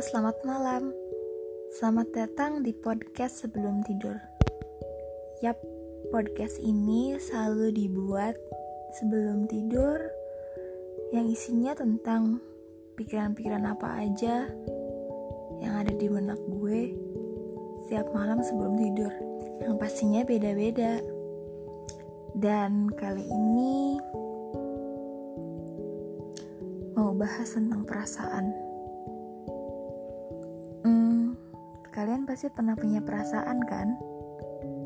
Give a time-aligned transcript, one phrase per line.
[0.00, 0.96] selamat malam.
[1.76, 4.16] Selamat datang di podcast sebelum tidur.
[5.44, 5.60] Yap,
[6.08, 8.32] podcast ini selalu dibuat
[8.96, 10.00] sebelum tidur
[11.12, 12.40] yang isinya tentang
[12.96, 14.48] pikiran-pikiran apa aja
[15.60, 16.96] yang ada di benak gue
[17.84, 19.12] setiap malam sebelum tidur.
[19.60, 20.96] Yang pastinya beda-beda.
[22.40, 24.00] Dan kali ini
[26.96, 28.69] mau bahas tentang perasaan.
[32.30, 33.98] Pasti pernah punya perasaan kan?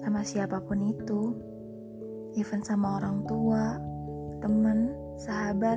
[0.01, 1.37] Sama siapa pun itu.
[2.41, 3.77] Even sama orang tua,
[4.41, 5.77] teman, sahabat,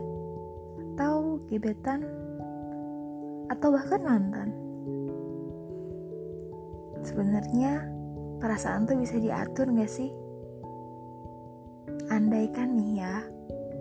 [0.95, 2.07] atau gebetan,
[3.51, 4.55] atau bahkan mantan.
[7.03, 7.83] Sebenarnya
[8.39, 10.07] perasaan tuh bisa diatur gak sih?
[12.07, 13.27] Andaikan nih ya,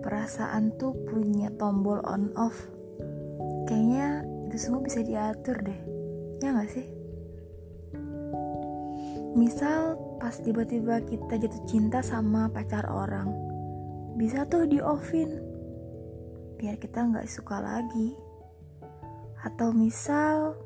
[0.03, 2.67] perasaan tuh punya tombol on off.
[3.63, 5.79] Kayaknya itu semua bisa diatur deh.
[6.43, 6.96] Ya gak sih?
[9.37, 13.29] Misal pas tiba-tiba kita jatuh cinta sama pacar orang,
[14.17, 15.45] bisa tuh di offin
[16.57, 18.17] biar kita nggak suka lagi.
[19.45, 20.57] Atau misal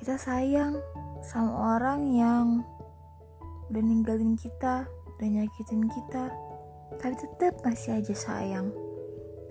[0.00, 0.80] kita sayang
[1.20, 2.46] sama orang yang
[3.68, 6.32] udah ninggalin kita, udah nyakitin kita,
[6.96, 8.72] tapi tetap masih aja sayang.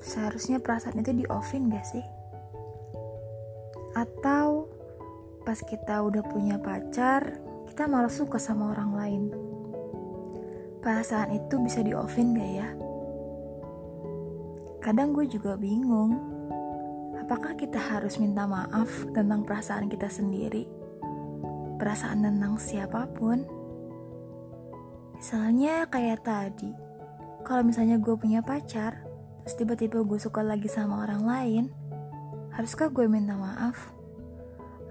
[0.01, 2.03] Seharusnya perasaan itu di offin gak sih?
[3.93, 4.65] Atau
[5.45, 7.37] pas kita udah punya pacar,
[7.79, 9.23] kita malah suka sama orang lain.
[10.83, 12.67] Perasaan itu bisa di offin gak ya?
[14.83, 16.11] Kadang gue juga bingung,
[17.23, 20.67] apakah kita harus minta maaf tentang perasaan kita sendiri?
[21.79, 23.47] Perasaan tentang siapa pun?
[25.15, 26.75] Misalnya kayak tadi,
[27.47, 29.07] kalau misalnya gue punya pacar,
[29.47, 31.65] terus tiba-tiba gue suka lagi sama orang lain,
[32.59, 33.95] haruskah gue minta maaf?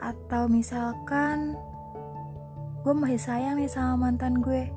[0.00, 1.52] Atau misalkan
[2.78, 4.70] gue masih sayang nih sama mantan gue.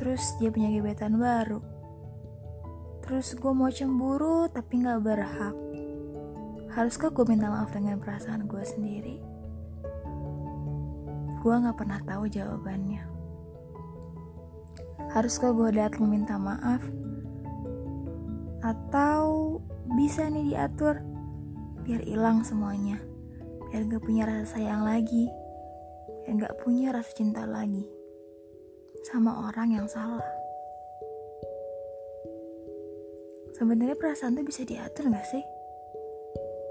[0.00, 1.60] Terus dia punya gebetan baru.
[3.04, 5.56] Terus gue mau cemburu tapi gak berhak.
[6.72, 9.16] Haruskah gue minta maaf dengan perasaan gue sendiri?
[11.44, 13.04] Gue gak pernah tahu jawabannya.
[15.12, 16.80] Haruskah gue datang minta maaf?
[18.64, 19.60] Atau
[19.92, 21.04] bisa nih diatur?
[21.84, 22.96] Biar hilang semuanya.
[23.68, 25.41] Biar gak punya rasa sayang lagi
[26.26, 27.86] dan gak punya rasa cinta lagi
[29.02, 30.22] sama orang yang salah.
[33.58, 35.44] Sebenarnya perasaan tuh bisa diatur gak sih?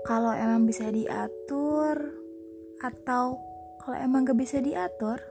[0.08, 1.96] Kalau emang bisa diatur
[2.82, 3.38] atau
[3.82, 5.22] kalau emang gak bisa diatur,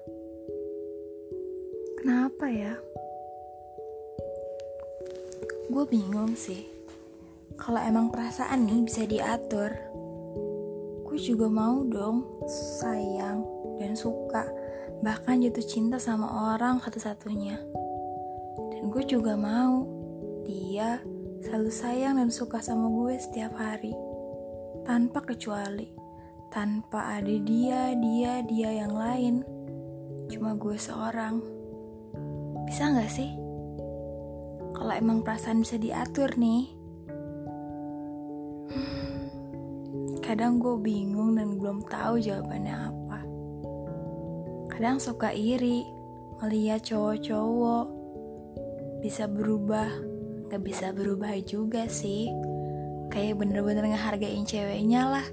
[1.98, 2.74] kenapa ya?
[5.70, 6.66] Gue bingung sih.
[7.60, 9.70] Kalau emang perasaan nih bisa diatur,
[11.10, 12.22] gue juga mau dong
[12.78, 13.42] sayang
[13.82, 14.46] dan suka,
[15.02, 17.58] bahkan jatuh cinta sama orang satu-satunya.
[18.70, 19.90] Dan gue juga mau
[20.46, 21.02] dia
[21.42, 23.90] selalu sayang dan suka sama gue setiap hari,
[24.86, 25.90] tanpa kecuali,
[26.54, 29.42] tanpa ada dia, dia, dia yang lain,
[30.30, 31.42] cuma gue seorang.
[32.70, 33.34] Bisa gak sih?
[34.78, 36.70] Kalau emang perasaan bisa diatur nih,
[40.30, 43.18] kadang gue bingung dan belum tahu jawabannya apa.
[44.70, 45.82] Kadang suka iri
[46.38, 47.86] melihat cowok-cowok.
[49.02, 49.90] Bisa berubah
[50.46, 52.30] gak bisa berubah juga sih.
[53.10, 55.26] Kayak bener-bener ngehargain ceweknya lah.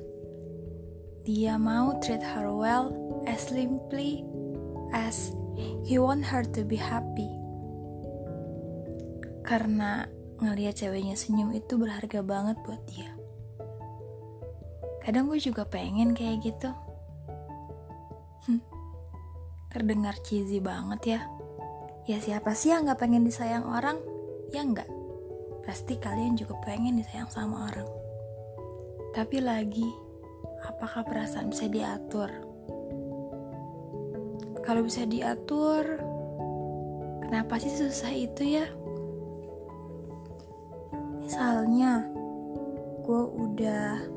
[1.29, 2.89] Dia mau treat her well
[3.29, 4.25] as simply
[4.97, 5.29] as
[5.85, 7.29] he want her to be happy.
[9.45, 10.09] Karena
[10.41, 13.16] ngelihat ceweknya senyum itu berharga banget buat dia
[15.07, 16.67] kadang gue juga pengen kayak gitu
[19.77, 21.21] Terdengar cheesy banget ya.
[22.09, 24.01] Ya siapa sih yang gak pengen disayang orang?
[24.49, 24.89] Ya enggak.
[25.61, 27.85] Pasti kalian juga pengen disayang sama orang.
[29.13, 29.85] Tapi lagi,
[30.65, 32.31] apakah perasaan bisa diatur?
[34.65, 36.01] Kalau bisa diatur,
[37.21, 38.65] kenapa sih susah itu ya?
[41.21, 42.07] Misalnya,
[43.05, 44.09] gue udah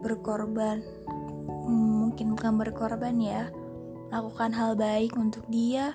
[0.00, 0.82] berkorban,
[1.68, 3.48] mungkin bukan berkorban ya,
[4.10, 5.94] lakukan hal baik untuk dia,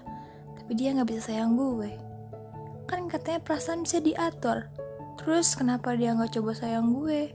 [0.56, 1.92] tapi dia nggak bisa sayang gue.
[2.88, 4.72] Kan katanya perasaan bisa diatur.
[5.20, 7.34] Terus kenapa dia nggak coba sayang gue?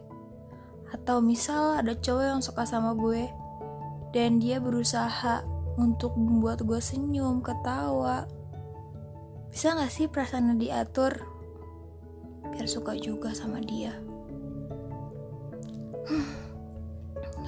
[0.90, 3.30] Atau misal ada cowok yang suka sama gue
[4.10, 5.46] dan dia berusaha
[5.78, 8.26] untuk membuat gue senyum, ketawa.
[9.50, 11.26] Bisa gak sih perasaannya diatur?
[12.50, 13.94] Biar suka juga sama dia.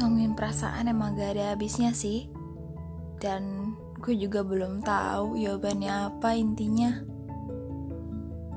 [0.03, 2.27] Ngomongin perasaan emang gak ada habisnya sih.
[3.23, 3.73] Dan
[4.03, 6.91] gue juga belum tahu jawabannya apa intinya.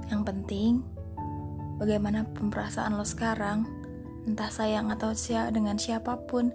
[0.10, 0.72] Yang penting,
[1.78, 3.70] bagaimana perasaan lo sekarang,
[4.26, 6.50] entah sayang atau siap dengan siapa pun,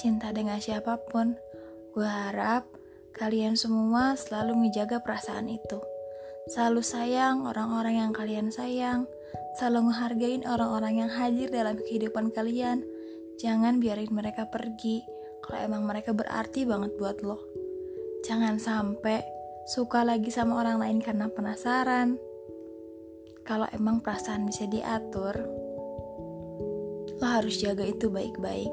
[0.00, 1.36] cinta dengan siapa pun,
[1.92, 2.64] gue harap
[3.12, 5.80] kalian semua selalu menjaga perasaan itu.
[6.48, 9.04] Selalu sayang orang-orang yang kalian sayang,
[9.60, 12.80] selalu menghargai orang-orang yang hadir dalam kehidupan kalian.
[13.40, 15.00] Jangan biarin mereka pergi
[15.40, 17.40] kalau emang mereka berarti banget buat lo.
[18.20, 19.24] Jangan sampai
[19.64, 22.20] suka lagi sama orang lain karena penasaran.
[23.40, 25.32] Kalau emang perasaan bisa diatur,
[27.16, 28.68] lo harus jaga itu baik-baik.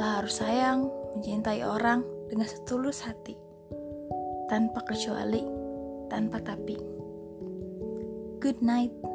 [0.00, 2.00] Lo harus sayang, mencintai orang
[2.32, 3.36] dengan setulus hati,
[4.48, 5.44] tanpa kecuali,
[6.08, 6.80] tanpa tapi.
[8.40, 9.11] Good night.